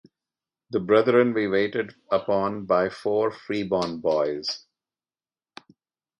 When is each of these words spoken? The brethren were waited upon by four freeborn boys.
The 0.71 0.79
brethren 0.79 1.31
were 1.35 1.47
waited 1.51 1.93
upon 2.11 2.65
by 2.65 2.89
four 2.89 3.29
freeborn 3.29 3.99
boys. 3.99 4.65